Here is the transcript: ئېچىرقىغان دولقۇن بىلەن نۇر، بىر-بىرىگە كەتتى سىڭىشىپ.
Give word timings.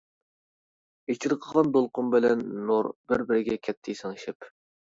ئېچىرقىغان 1.13 1.69
دولقۇن 1.77 2.09
بىلەن 2.15 2.43
نۇر، 2.71 2.93
بىر-بىرىگە 3.13 3.63
كەتتى 3.69 3.97
سىڭىشىپ. 4.01 4.53